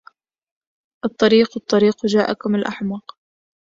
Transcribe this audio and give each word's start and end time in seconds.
الطريق 1.05 1.49
الطريق 1.57 2.05
جاءكم 2.05 2.55
الأحمق 2.55 3.17